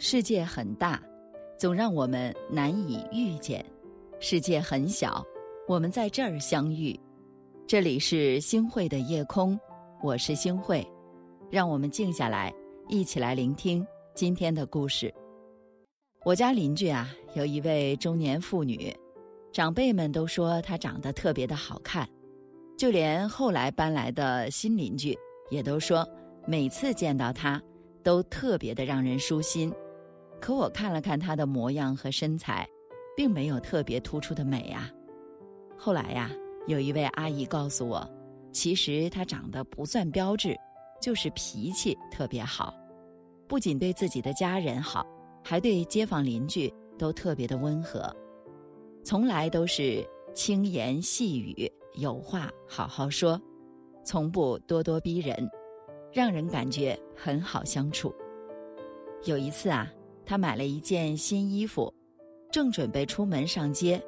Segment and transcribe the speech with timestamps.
[0.00, 1.02] 世界很大，
[1.58, 3.60] 总让我们难以遇见；
[4.20, 5.26] 世界很小，
[5.66, 6.98] 我们在这儿相遇。
[7.66, 9.58] 这里是星汇的夜空，
[10.00, 10.86] 我是星汇，
[11.50, 12.54] 让我们静下来，
[12.88, 13.84] 一起来聆听
[14.14, 15.12] 今天的故事。
[16.24, 18.96] 我家邻居啊，有一位中年妇女，
[19.52, 22.08] 长辈们都说她长得特别的好看，
[22.76, 25.18] 就连后来搬来的新邻居
[25.50, 26.08] 也都说，
[26.46, 27.60] 每次见到她，
[28.04, 29.74] 都特别的让人舒心。
[30.40, 32.68] 可我看了看她的模样和身材，
[33.16, 34.90] 并没有特别突出的美啊。
[35.76, 36.30] 后来呀，
[36.66, 38.08] 有一位阿姨告诉我，
[38.52, 40.56] 其实她长得不算标致，
[41.00, 42.74] 就是脾气特别好，
[43.46, 45.06] 不仅对自己的家人好，
[45.44, 48.14] 还对街坊邻居都特别的温和，
[49.04, 53.40] 从来都是轻言细语，有话好好说，
[54.04, 55.48] 从不咄咄逼人，
[56.12, 58.14] 让人感觉很好相处。
[59.24, 59.92] 有一次啊。
[60.28, 61.90] 他买了一件新衣服，
[62.52, 63.98] 正准备出门上街，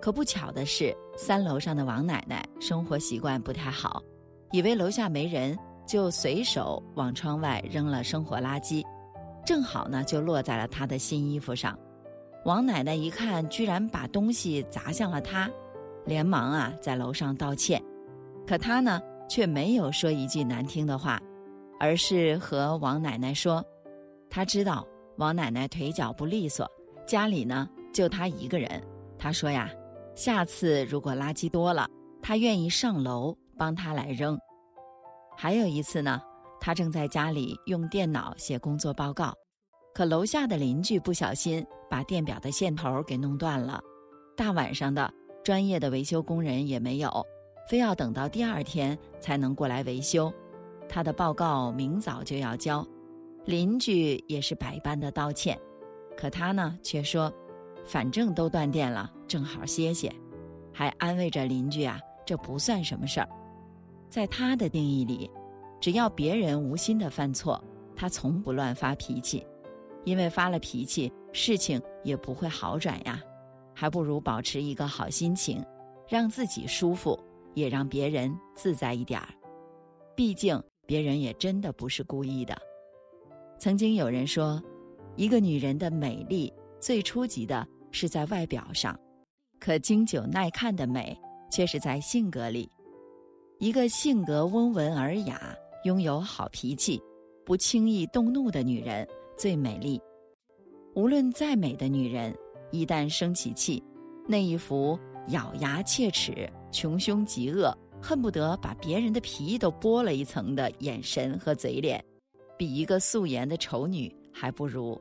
[0.00, 4.00] 可不巧的是，三楼上的王奶奶生活习惯不太好，
[4.52, 8.86] 以为楼下没人，就随手往窗外扔了生活垃圾，
[9.44, 11.76] 正好呢就落在了他的新衣服上。
[12.44, 15.50] 王奶奶一看，居然把东西砸向了他，
[16.06, 17.82] 连忙啊在楼上道歉，
[18.46, 21.20] 可他呢却没有说一句难听的话，
[21.80, 23.64] 而是和王奶奶说，
[24.30, 24.86] 他知道。
[25.20, 26.66] 王奶奶腿脚不利索，
[27.06, 28.82] 家里呢就她一个人。
[29.18, 29.70] 她说呀，
[30.14, 31.86] 下次如果垃圾多了，
[32.22, 34.38] 她愿意上楼帮她来扔。
[35.36, 36.18] 还有一次呢，
[36.58, 39.34] 她正在家里用电脑写工作报告，
[39.92, 43.78] 可楼下的邻居不小心把电表的线头给弄断了。
[44.34, 45.12] 大晚上的，
[45.44, 47.10] 专业的维修工人也没有，
[47.68, 50.32] 非要等到第二天才能过来维修。
[50.88, 52.82] 她的报告明早就要交。
[53.44, 55.58] 邻居也是百般的道歉，
[56.16, 57.32] 可他呢却说
[57.84, 60.12] ：“反正都断电了，正好歇歇。”
[60.72, 63.28] 还安慰着邻居啊：“这不算什么事儿。”
[64.08, 65.30] 在他的定义里，
[65.80, 67.62] 只要别人无心的犯错，
[67.96, 69.44] 他从不乱发脾气，
[70.04, 73.20] 因为发了脾气，事情也不会好转呀。
[73.74, 75.64] 还不如保持一个好心情，
[76.06, 77.18] 让自己舒服，
[77.54, 79.28] 也让别人自在一点儿。
[80.14, 82.56] 毕竟别人也真的不是故意的。
[83.60, 84.58] 曾经有人说，
[85.16, 86.50] 一个女人的美丽
[86.80, 88.98] 最初级的是在外表上，
[89.58, 91.14] 可经久耐看的美
[91.50, 92.66] 却是在性格里。
[93.58, 95.54] 一个性格温文尔雅、
[95.84, 96.98] 拥有好脾气、
[97.44, 99.06] 不轻易动怒的女人
[99.36, 100.00] 最美丽。
[100.94, 102.34] 无论再美的女人，
[102.70, 103.84] 一旦生起气，
[104.26, 104.98] 那一副
[105.28, 112.02] 咬牙切齿、穷凶极恶、恨不得把别人的皮都剥了一层的眼神和嘴脸。
[112.60, 115.00] 比一个素颜的丑女还不如。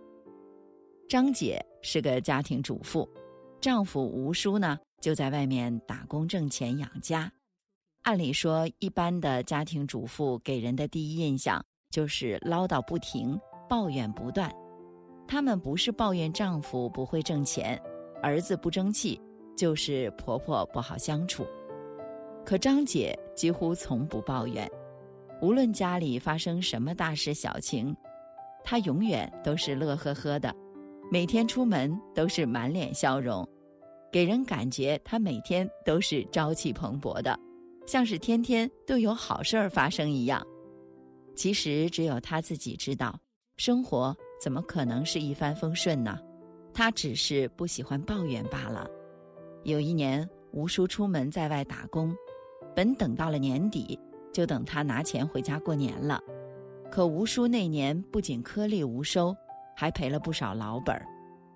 [1.09, 3.05] 张姐是个家庭主妇，
[3.59, 7.29] 丈夫吴叔呢就在外面打工挣钱养家。
[8.03, 13.37] 按理说，一般的家庭主妇给人的第一印象就是唠叨不停、
[13.67, 14.49] 抱怨不断。
[15.27, 17.77] 他们不是抱怨丈夫不会挣钱、
[18.23, 19.19] 儿子不争气，
[19.57, 21.45] 就是婆婆不好相处。
[22.45, 24.65] 可张姐几乎从不抱怨。
[25.41, 27.95] 无论家里发生什么大事小情，
[28.63, 30.53] 他永远都是乐呵呵的，
[31.09, 33.47] 每天出门都是满脸笑容，
[34.11, 37.39] 给人感觉他每天都是朝气蓬勃的，
[37.87, 40.45] 像是天天都有好事儿发生一样。
[41.35, 43.17] 其实只有他自己知道，
[43.55, 46.19] 生活怎么可能是一帆风顺呢？
[46.73, 48.85] 他只是不喜欢抱怨罢了。
[49.63, 52.13] 有一年，吴叔出门在外打工，
[52.75, 53.97] 本等到了年底。
[54.31, 56.21] 就等他拿钱回家过年了，
[56.91, 59.35] 可吴叔那年不仅颗粒无收，
[59.75, 61.05] 还赔了不少老本儿，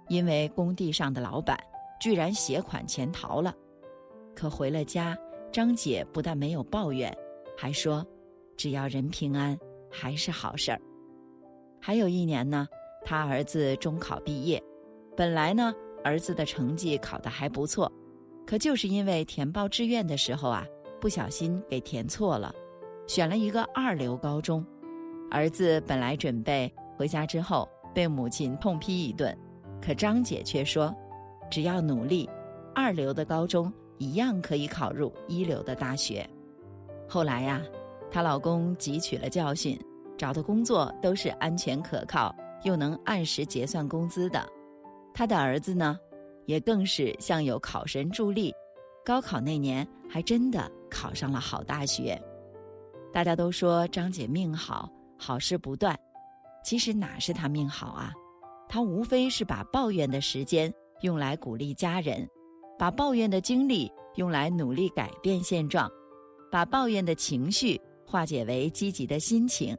[0.09, 1.57] 因为工地上的老板
[1.99, 3.53] 居然携款潜逃了。
[4.35, 5.17] 可回了家，
[5.51, 7.15] 张姐不但没有抱怨，
[7.55, 8.05] 还说，
[8.57, 9.57] 只要人平安，
[9.91, 10.81] 还是好事儿。
[11.79, 12.67] 还有一年呢，
[13.05, 14.61] 他儿子中考毕业，
[15.15, 15.73] 本来呢，
[16.03, 17.91] 儿子的成绩考得还不错，
[18.47, 20.65] 可就是因为填报志愿的时候啊，
[20.99, 22.53] 不小心给填错了。
[23.07, 24.65] 选了一个二流高中，
[25.29, 29.37] 儿子本来准备回家之后被母亲痛批一顿，
[29.81, 30.93] 可张姐却说
[31.51, 32.29] ：“只要努力，
[32.73, 36.27] 二流的高中一样可以考入一流的大学。”
[37.07, 37.61] 后来呀，
[38.09, 39.79] 她老公汲取了教训，
[40.17, 42.33] 找的工作都是安全可靠
[42.63, 44.43] 又能按时结算工资的。
[45.13, 45.99] 他的儿子呢，
[46.45, 48.51] 也更是像有考神助力，
[49.05, 52.19] 高考那年还真的考上了好大学。
[53.13, 54.89] 大家都说张姐命好，
[55.19, 55.95] 好事不断。
[56.65, 58.11] 其实哪是她命好啊？
[58.67, 62.27] 她无非是把抱怨的时间用来鼓励家人，
[62.77, 65.87] 把抱怨的精力用来努力改变现状，
[66.51, 69.77] 把抱怨的情绪化解为积极的心情。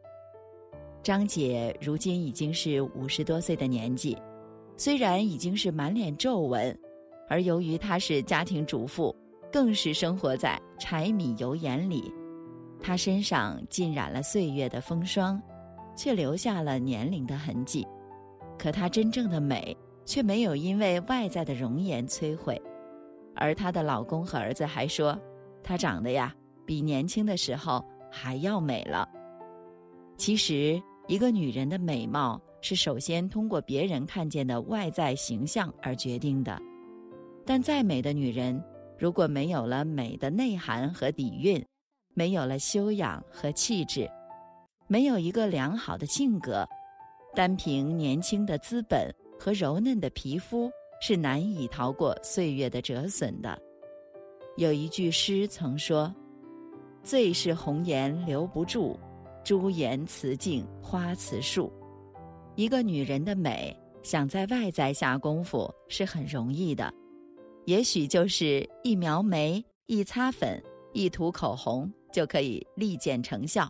[1.03, 4.17] 张姐如今已经是五十多岁的年纪，
[4.77, 6.79] 虽然已经是满脸皱纹，
[7.29, 9.15] 而由于她是家庭主妇，
[9.53, 12.13] 更是生活在柴米油盐里，
[12.87, 15.41] 她身上浸染了岁月的风霜，
[15.97, 17.87] 却留下了年龄的痕迹。
[18.59, 22.61] 可她真正的美却没有因为外在的容颜摧毁，
[23.35, 25.19] 而她的老公和儿子还说，
[25.63, 26.35] 她长得呀
[26.67, 27.83] 比年轻的时候
[28.13, 29.09] 还要美了。
[30.19, 30.79] 其实，
[31.09, 36.61] 一个女人的美貌是首先通过别人看见的外在形象而决定的，
[37.47, 38.63] 但再美的女人，
[38.99, 41.65] 如果没有了美的内涵和底蕴，
[42.15, 44.09] 没有了修养和气质，
[44.87, 46.67] 没有一个良好的性格。
[47.35, 50.71] 单凭年轻的资本和柔嫩的皮肤
[51.01, 53.59] 是难以逃过岁月的折损的。
[54.57, 56.15] 有一句诗曾说
[57.03, 58.97] ：“最是红颜留不住，
[59.43, 61.73] 朱颜辞镜花辞树。”
[62.55, 66.95] 一个女人的美，想在外在下功夫是很容易的，
[67.65, 70.63] 也许就是一描眉、一擦粉、
[70.93, 73.69] 一涂口红就可以立见成效。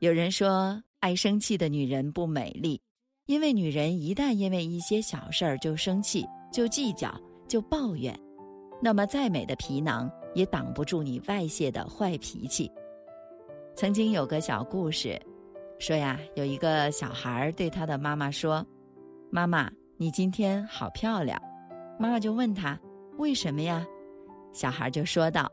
[0.00, 0.82] 有人说。
[1.04, 2.80] 爱生气的女人不美丽，
[3.26, 7.14] 因为女人一旦因为一些小事儿就生气、就计较、
[7.46, 8.18] 就抱怨，
[8.80, 12.72] 那么再美的皮囊也挡不住你外泄的坏脾气。
[13.76, 15.20] 曾经有个小故事，
[15.78, 18.66] 说呀，有一个小孩对他的妈妈说
[19.28, 21.38] ：“妈妈，你今天好漂亮。”
[22.00, 22.80] 妈妈就问他
[23.20, 23.86] ：“为什么呀？”
[24.54, 25.52] 小孩就说道：“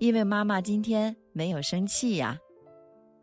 [0.00, 2.36] 因为妈妈今天没有生气呀。”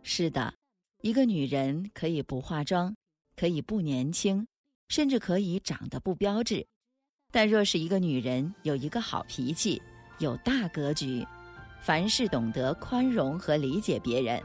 [0.01, 0.53] 是的。
[1.01, 2.95] 一个女人可以不化妆，
[3.35, 4.47] 可以不年轻，
[4.89, 6.65] 甚至可以长得不标致，
[7.31, 9.79] 但若是一个女人有一个好脾气，
[10.17, 11.25] 有大格局，
[11.81, 14.41] 凡事懂得宽容和理解别人，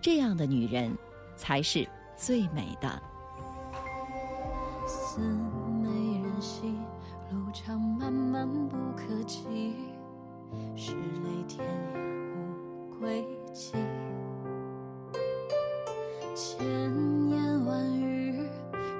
[0.00, 0.90] 这样的女人
[1.36, 1.86] 才是
[2.16, 3.02] 最美的。
[4.86, 5.88] 似美
[6.18, 6.62] 人兮，
[7.30, 9.76] 路长漫漫不可及，
[10.76, 11.98] 是泪天涯
[12.34, 13.74] 无归期。
[16.34, 16.66] 千
[17.28, 18.48] 言万语，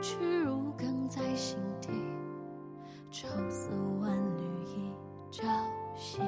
[0.02, 1.88] 耻如鲠在心底，
[3.10, 3.70] 愁思
[4.00, 4.92] 万缕一
[5.30, 5.42] 朝
[5.96, 6.20] 夕。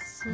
[0.00, 0.30] 似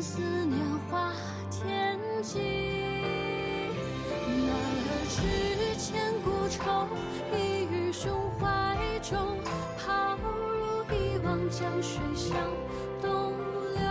[0.00, 0.58] 思念
[0.88, 1.12] 化
[1.50, 2.38] 天际，
[4.46, 4.50] 奈
[4.86, 6.88] 何只千古愁，
[7.36, 9.18] 一于胸怀中，
[9.76, 12.34] 抛入一汪江水向
[13.02, 13.34] 东
[13.74, 13.82] 流。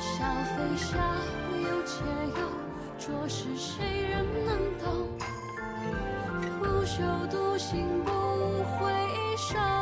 [0.00, 0.24] 笑
[0.56, 0.96] 非笑，
[1.60, 2.02] 忧且
[2.40, 2.42] 忧，
[2.98, 4.88] 着实谁人能懂？
[6.62, 8.10] 拂袖独行不
[8.78, 8.90] 回
[9.36, 9.81] 首。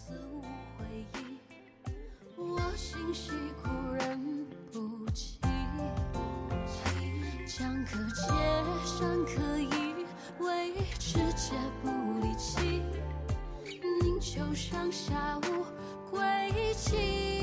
[7.53, 8.31] 相可皆
[8.85, 9.67] 善，可以
[10.39, 11.53] 为知解，
[11.83, 11.89] 不
[12.21, 12.81] 离弃，
[14.01, 15.65] 宁求上下无
[16.09, 17.40] 归期。